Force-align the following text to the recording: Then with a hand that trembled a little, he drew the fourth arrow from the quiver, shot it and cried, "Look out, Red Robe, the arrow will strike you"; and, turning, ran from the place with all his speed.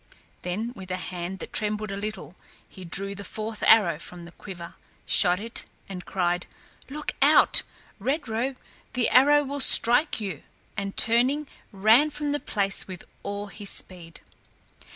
Then 0.41 0.73
with 0.75 0.89
a 0.89 0.97
hand 0.97 1.37
that 1.37 1.53
trembled 1.53 1.91
a 1.91 1.95
little, 1.95 2.35
he 2.67 2.83
drew 2.83 3.13
the 3.13 3.23
fourth 3.23 3.61
arrow 3.61 3.99
from 3.99 4.25
the 4.25 4.31
quiver, 4.31 4.73
shot 5.05 5.39
it 5.39 5.65
and 5.87 6.03
cried, 6.07 6.47
"Look 6.89 7.13
out, 7.21 7.61
Red 7.99 8.27
Robe, 8.27 8.57
the 8.93 9.09
arrow 9.09 9.43
will 9.43 9.59
strike 9.59 10.19
you"; 10.19 10.41
and, 10.75 10.97
turning, 10.97 11.45
ran 11.71 12.09
from 12.09 12.31
the 12.31 12.39
place 12.39 12.87
with 12.87 13.03
all 13.21 13.45
his 13.45 13.69
speed. 13.69 14.21